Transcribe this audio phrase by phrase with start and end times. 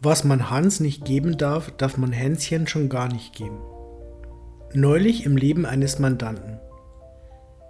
[0.00, 3.58] Was man Hans nicht geben darf, darf man Hänschen schon gar nicht geben.
[4.72, 6.60] Neulich im Leben eines Mandanten.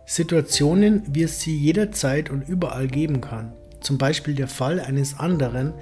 [0.04, 3.54] Situationen, wie es sie jederzeit und überall geben kann.
[3.80, 5.72] Zum Beispiel der Fall eines anderen,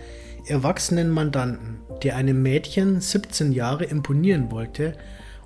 [0.47, 4.93] erwachsenen Mandanten, der einem Mädchen 17 Jahre imponieren wollte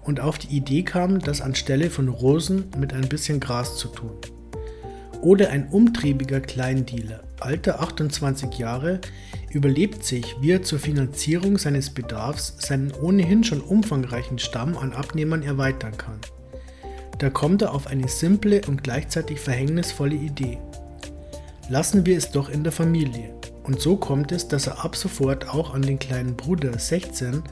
[0.03, 4.19] und auf die Idee kam, das anstelle von Rosen mit ein bisschen Gras zu tun.
[5.23, 9.01] Oder ein umtriebiger Kleindealer, Alter 28 Jahre,
[9.51, 15.42] überlebt sich, wie er zur Finanzierung seines Bedarfs seinen ohnehin schon umfangreichen Stamm an Abnehmern
[15.42, 16.20] erweitern kann.
[17.19, 20.59] Da kommt er auf eine simple und gleichzeitig verhängnisvolle Idee.
[21.69, 23.34] Lassen wir es doch in der Familie.
[23.62, 27.42] Und so kommt es, dass er ab sofort auch an den kleinen Bruder 16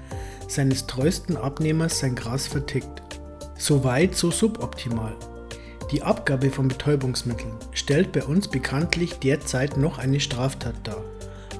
[0.48, 3.02] seines treuesten Abnehmers sein Gras vertickt.
[3.58, 5.14] So weit, so suboptimal.
[5.90, 11.04] Die Abgabe von Betäubungsmitteln stellt bei uns bekanntlich derzeit noch eine Straftat dar.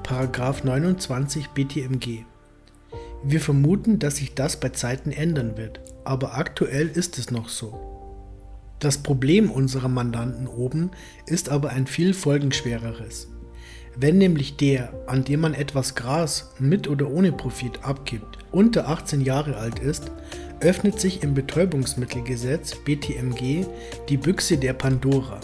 [0.09, 2.25] Paragraph 29 BTMG.
[3.23, 8.25] Wir vermuten, dass sich das bei Zeiten ändern wird, aber aktuell ist es noch so.
[8.79, 10.89] Das Problem unserer Mandanten oben
[11.27, 13.27] ist aber ein viel folgenschwereres.
[13.95, 19.21] Wenn nämlich der, an dem man etwas Gras mit oder ohne Profit abgibt, unter 18
[19.21, 20.09] Jahre alt ist,
[20.59, 23.67] öffnet sich im Betäubungsmittelgesetz BTMG
[24.09, 25.39] die Büchse der Pandora.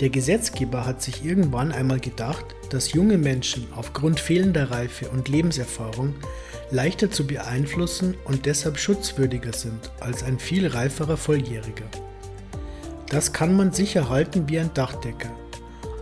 [0.00, 6.14] Der Gesetzgeber hat sich irgendwann einmal gedacht, dass junge Menschen aufgrund fehlender Reife und Lebenserfahrung
[6.70, 11.84] leichter zu beeinflussen und deshalb schutzwürdiger sind als ein viel reiferer Volljähriger.
[13.10, 15.30] Das kann man sicher halten wie ein Dachdecker,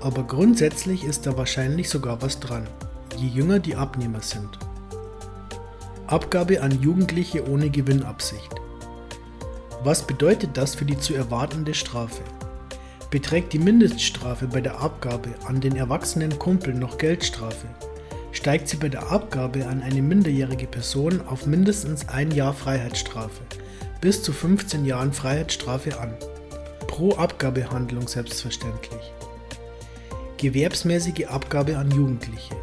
[0.01, 2.69] aber grundsätzlich ist da wahrscheinlich sogar was dran,
[3.17, 4.61] je jünger die Abnehmer sind.
[6.07, 8.55] Abgabe an Jugendliche ohne Gewinnabsicht.
[9.83, 12.23] Was bedeutet das für die zu erwartende Strafe?
[13.11, 17.67] Beträgt die Mindeststrafe bei der Abgabe an den erwachsenen Kumpel noch Geldstrafe,
[18.33, 23.43] steigt sie bei der Abgabe an eine minderjährige Person auf mindestens ein Jahr Freiheitsstrafe
[24.01, 26.15] bis zu 15 Jahren Freiheitsstrafe an.
[26.87, 29.13] Pro Abgabehandlung selbstverständlich
[30.39, 32.55] gewerbsmäßige Abgabe an Jugendliche.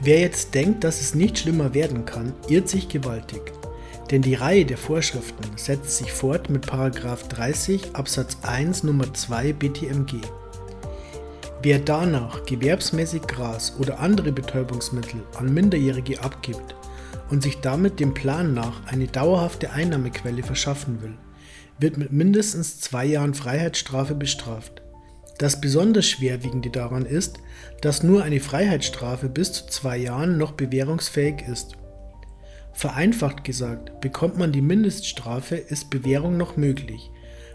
[0.00, 3.52] Wer jetzt denkt, dass es nicht schlimmer werden kann, irrt sich gewaltig.
[4.10, 10.20] Denn die Reihe der Vorschriften setzt sich fort mit 30 Absatz 1 Nummer 2 BTMG.
[11.62, 16.74] Wer danach gewerbsmäßig Gras oder andere Betäubungsmittel an Minderjährige abgibt
[17.30, 21.14] und sich damit dem Plan nach eine dauerhafte Einnahmequelle verschaffen will,
[21.78, 24.82] wird mit mindestens zwei Jahren Freiheitsstrafe bestraft.
[25.38, 27.38] Das besonders Schwerwiegende daran ist,
[27.80, 31.76] dass nur eine Freiheitsstrafe bis zu zwei Jahren noch bewährungsfähig ist.
[32.72, 37.10] Vereinfacht gesagt, bekommt man die Mindeststrafe, ist Bewährung noch möglich.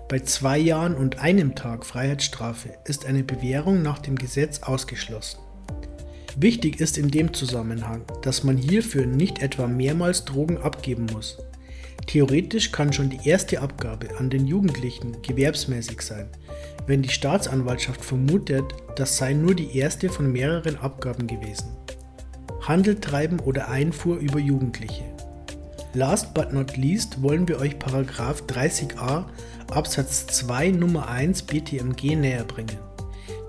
[0.08, 5.40] Bei zwei Jahren und einem Tag Freiheitsstrafe ist eine Bewährung nach dem Gesetz ausgeschlossen.
[6.38, 11.38] Wichtig ist in dem Zusammenhang, dass man hierfür nicht etwa mehrmals Drogen abgeben muss.
[12.08, 16.28] Theoretisch kann schon die erste Abgabe an den Jugendlichen gewerbsmäßig sein,
[16.88, 18.66] wenn die Staatsanwaltschaft vermutet,
[18.96, 21.70] das sei nur die erste von mehreren Abgaben gewesen.
[22.68, 25.04] Handel treiben oder Einfuhr über Jugendliche.
[25.94, 29.26] Last but not least wollen wir euch Paragraph 30a
[29.72, 32.78] Absatz 2 Nummer 1 BTMG näher bringen.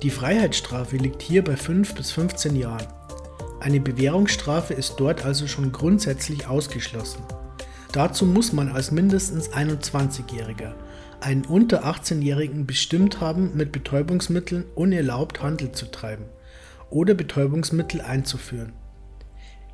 [0.02, 2.86] Die Freiheitsstrafe liegt hier bei 5 bis 15 Jahren.
[3.60, 7.22] Eine Bewährungsstrafe ist dort also schon grundsätzlich ausgeschlossen.
[7.92, 10.74] Dazu muss man als mindestens 21-Jähriger
[11.20, 16.26] einen unter 18-Jährigen bestimmt haben, mit Betäubungsmitteln unerlaubt Handel zu treiben
[16.90, 18.74] oder Betäubungsmittel einzuführen.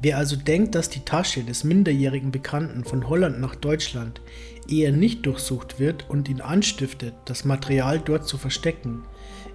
[0.05, 4.21] Wer also denkt, dass die Tasche des minderjährigen Bekannten von Holland nach Deutschland
[4.69, 9.05] eher nicht durchsucht wird und ihn anstiftet, das Material dort zu verstecken,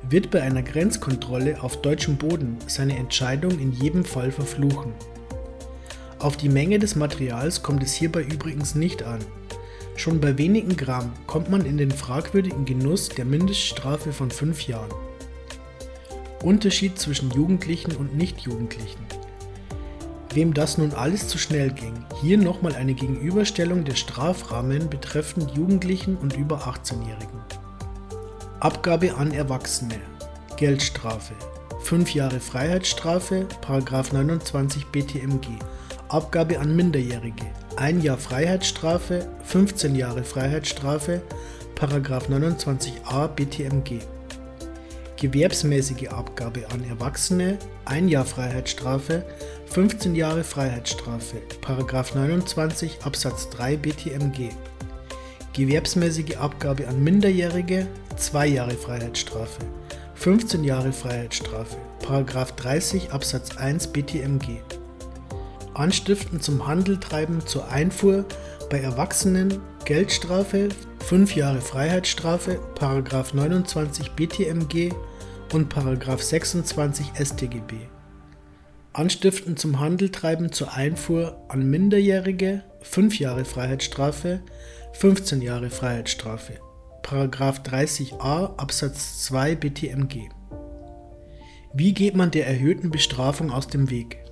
[0.10, 4.94] wird bei einer Grenzkontrolle auf deutschem Boden seine Entscheidung in jedem Fall verfluchen.
[6.20, 9.20] Auf die Menge des Materials kommt es hierbei übrigens nicht an.
[9.98, 14.94] Schon bei wenigen Gramm kommt man in den fragwürdigen Genuss der Mindeststrafe von 5 Jahren.
[16.42, 19.07] Unterschied zwischen Jugendlichen und Nichtjugendlichen.
[20.38, 26.16] Wem das nun alles zu schnell ging, hier nochmal eine Gegenüberstellung der Strafrahmen betreffend Jugendlichen
[26.16, 27.42] und über 18-Jährigen.
[28.60, 29.96] Abgabe an Erwachsene.
[30.56, 31.34] Geldstrafe.
[31.82, 35.48] 5 Jahre Freiheitsstrafe, 29 BTMG.
[36.10, 41.24] Abgabe an Minderjährige ein Jahr Freiheitsstrafe, 15 Jahre Freiheitsstrafe,
[41.76, 44.02] 29a BTMG.
[45.18, 49.26] Gewerbsmäßige Abgabe an Erwachsene, ein Jahr Freiheitsstrafe,
[49.66, 51.38] 15 Jahre Freiheitsstrafe,
[52.14, 54.50] 29 Absatz 3 BTMG.
[55.54, 59.58] Gewerbsmäßige Abgabe an Minderjährige, 2 Jahre Freiheitsstrafe,
[60.14, 61.78] 15 Jahre Freiheitsstrafe,
[62.56, 64.60] 30 Absatz 1 BTMG.
[65.74, 68.24] Anstiften zum Handel treiben zur Einfuhr
[68.70, 70.70] bei Erwachsenen Geldstrafe,
[71.00, 72.60] 5 Jahre Freiheitsstrafe,
[73.34, 74.94] 29 BTMG
[75.54, 75.70] und
[76.24, 77.76] 26 StGB.
[78.94, 84.42] Anstiften zum Handel treiben zur Einfuhr an Minderjährige, 5 Jahre Freiheitsstrafe,
[84.94, 86.54] 15 Jahre Freiheitsstrafe.
[87.66, 90.30] 30a Absatz 2 BTMG.
[91.74, 94.27] Wie geht man der erhöhten Bestrafung aus dem Weg?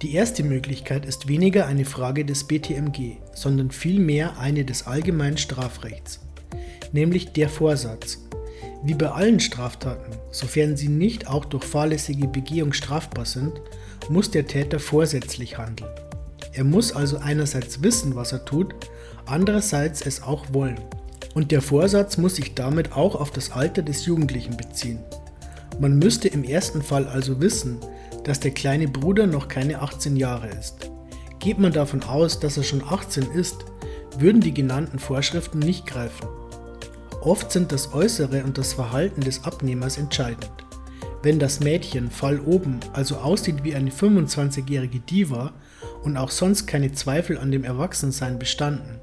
[0.00, 6.20] Die erste Möglichkeit ist weniger eine Frage des BTMG, sondern vielmehr eine des allgemeinen Strafrechts,
[6.92, 8.18] nämlich der Vorsatz.
[8.84, 13.60] Wie bei allen Straftaten, sofern sie nicht auch durch fahrlässige Begehung strafbar sind,
[14.08, 15.90] muss der Täter vorsätzlich handeln.
[16.52, 18.72] Er muss also einerseits wissen, was er tut,
[19.26, 20.78] andererseits es auch wollen.
[21.34, 25.00] Und der Vorsatz muss sich damit auch auf das Alter des Jugendlichen beziehen.
[25.80, 27.78] Man müsste im ersten Fall also wissen,
[28.28, 30.90] dass der kleine Bruder noch keine 18 Jahre ist.
[31.38, 33.64] Geht man davon aus, dass er schon 18 ist,
[34.18, 36.28] würden die genannten Vorschriften nicht greifen.
[37.22, 40.50] Oft sind das Äußere und das Verhalten des Abnehmers entscheidend.
[41.22, 45.52] Wenn das Mädchen Fall oben also aussieht wie eine 25-jährige Diva
[46.02, 49.00] und auch sonst keine Zweifel an dem Erwachsensein bestanden,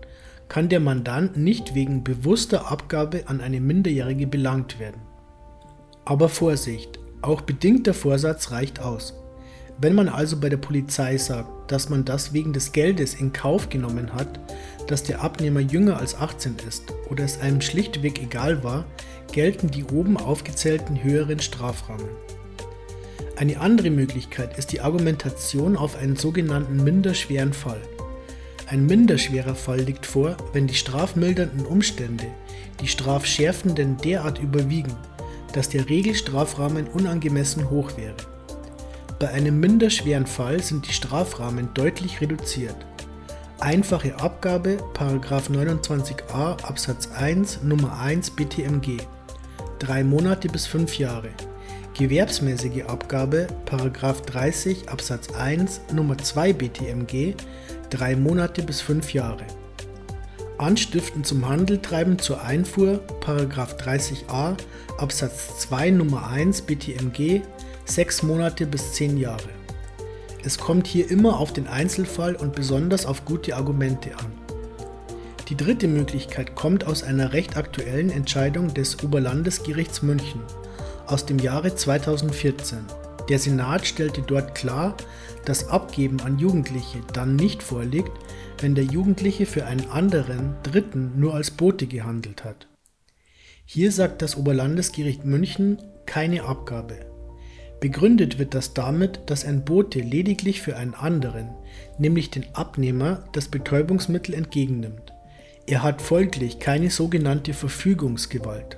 [0.50, 5.02] kann der Mandant nicht wegen bewusster Abgabe an eine Minderjährige belangt werden.
[6.06, 6.95] Aber Vorsicht,
[7.26, 9.14] auch bedingter Vorsatz reicht aus.
[9.78, 13.70] Wenn man also bei der Polizei sagt, dass man das wegen des Geldes in Kauf
[13.70, 14.40] genommen hat,
[14.88, 18.86] dass der Abnehmer jünger als 18 ist oder es einem schlichtweg egal war,
[19.34, 22.08] gelten die oben aufgezählten höheren Strafrahmen.
[23.36, 27.82] Eine andere Möglichkeit ist die Argumentation auf einen sogenannten minderschweren Fall.
[28.68, 32.26] Ein minderschwerer Fall liegt vor, wenn die strafmildernden Umstände
[32.80, 34.96] die strafschärfenden derart überwiegen,
[35.56, 38.16] dass der Regelstrafrahmen unangemessen hoch wäre.
[39.20, 42.76] Bei einem minderschweren Fall sind die Strafrahmen deutlich reduziert.
[43.62, 44.78] Einfache Abgabe
[45.50, 48.98] 29a Absatz 1 Nummer 1 BTMG
[49.80, 51.30] 3 Monate bis 5 Jahre.
[51.98, 57.36] Gewerbsmäßige Abgabe 30 Absatz 1 Nummer 2 BTMG
[57.92, 59.46] 3 Monate bis 5 Jahre.
[60.58, 64.56] Anstiften zum Handel treiben zur Einfuhr 30a
[64.98, 67.42] Absatz 2 Nummer 1 BTMG
[67.86, 69.50] 6 Monate bis 10 Jahre.
[70.44, 74.32] Es kommt hier immer auf den Einzelfall und besonders auf gute Argumente an.
[75.50, 80.42] Die dritte Möglichkeit kommt aus einer recht aktuellen Entscheidung des Oberlandesgerichts München
[81.06, 82.80] aus dem Jahre 2014.
[83.30, 84.96] Der Senat stellte dort klar,
[85.46, 88.12] dass Abgeben an Jugendliche dann nicht vorliegt,
[88.60, 92.68] wenn der Jugendliche für einen anderen, Dritten nur als Bote gehandelt hat.
[93.66, 97.00] Hier sagt das Oberlandesgericht München keine Abgabe.
[97.80, 101.50] Begründet wird das damit, dass ein Bote lediglich für einen anderen,
[101.98, 105.14] nämlich den Abnehmer, das Betäubungsmittel entgegennimmt.
[105.68, 108.78] Er hat folglich keine sogenannte Verfügungsgewalt.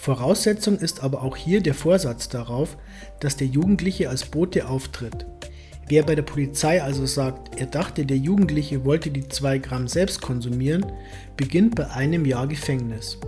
[0.00, 2.76] Voraussetzung ist aber auch hier der Vorsatz darauf,
[3.20, 5.26] dass der Jugendliche als Bote auftritt.
[5.88, 10.22] Wer bei der Polizei also sagt, er dachte, der Jugendliche wollte die 2 Gramm selbst
[10.22, 10.86] konsumieren,
[11.36, 13.18] beginnt bei einem Jahr Gefängnis.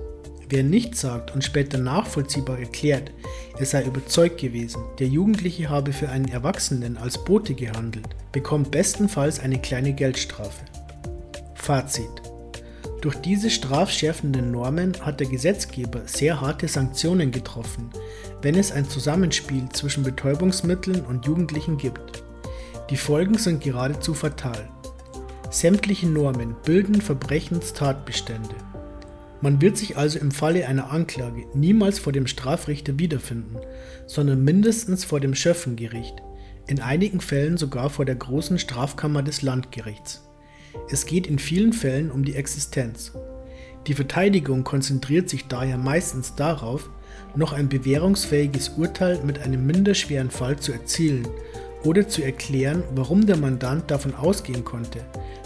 [0.49, 3.11] Wer nicht sagt und später nachvollziehbar erklärt,
[3.59, 9.41] er sei überzeugt gewesen, der Jugendliche habe für einen Erwachsenen als Bote gehandelt, bekommt bestenfalls
[9.41, 10.65] eine kleine Geldstrafe.
[11.55, 12.30] Fazit
[13.01, 17.91] durch diese strafschärfenden Normen hat der Gesetzgeber sehr harte Sanktionen getroffen,
[18.43, 22.23] wenn es ein Zusammenspiel zwischen Betäubungsmitteln und Jugendlichen gibt.
[22.91, 24.69] Die Folgen sind geradezu fatal.
[25.51, 28.55] Sämtliche Normen bilden Verbrechenstatbestände.
[29.41, 33.57] Man wird sich also im Falle einer Anklage niemals vor dem Strafrichter wiederfinden,
[34.07, 36.17] sondern mindestens vor dem Schöffengericht,
[36.67, 40.30] in einigen Fällen sogar vor der großen Strafkammer des Landgerichts.
[40.91, 43.13] Es geht in vielen Fällen um die Existenz.
[43.87, 46.91] Die Verteidigung konzentriert sich daher meistens darauf,
[47.35, 51.27] noch ein bewährungsfähiges Urteil mit einem minderschweren Fall zu erzielen
[51.85, 55.01] oder zu erklären, warum der Mandant davon ausgehen konnte,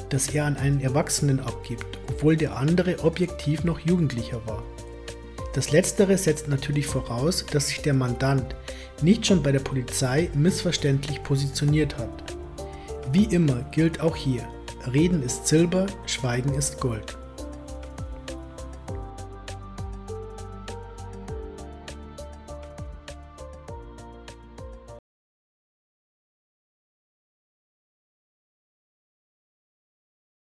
[0.09, 4.63] dass er an einen Erwachsenen abgibt, obwohl der andere objektiv noch Jugendlicher war.
[5.55, 8.57] Das Letztere setzt natürlich voraus, dass sich der Mandant
[9.03, 12.37] nicht schon bei der Polizei missverständlich positioniert hat.
[13.13, 14.43] Wie immer gilt auch hier,
[14.93, 17.17] Reden ist Silber, Schweigen ist Gold.